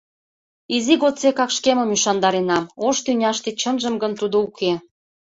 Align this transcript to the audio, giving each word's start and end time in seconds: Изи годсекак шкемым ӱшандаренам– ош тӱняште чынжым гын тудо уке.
Изи 0.75 0.95
годсекак 1.01 1.49
шкемым 1.57 1.89
ӱшандаренам– 1.95 2.69
ош 2.87 2.97
тӱняште 3.05 3.49
чынжым 3.59 3.95
гын 4.03 4.13
тудо 4.19 4.37
уке. 4.47 4.71